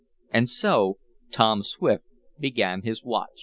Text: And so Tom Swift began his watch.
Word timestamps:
And 0.31 0.49
so 0.49 0.97
Tom 1.31 1.61
Swift 1.61 2.05
began 2.39 2.81
his 2.81 3.03
watch. 3.03 3.39